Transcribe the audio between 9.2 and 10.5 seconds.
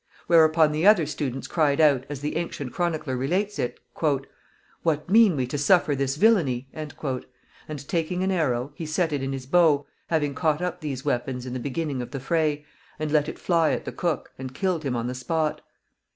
in his bow, having